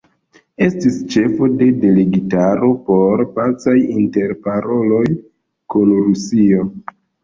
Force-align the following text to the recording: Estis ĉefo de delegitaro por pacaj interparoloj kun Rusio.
Estis 0.67 0.95
ĉefo 1.15 1.49
de 1.59 1.67
delegitaro 1.83 2.71
por 2.89 3.25
pacaj 3.37 3.77
interparoloj 4.01 5.07
kun 5.19 5.99
Rusio. 6.05 6.71